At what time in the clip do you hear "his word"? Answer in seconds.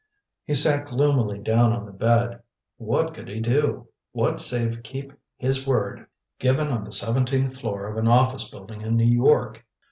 5.37-6.07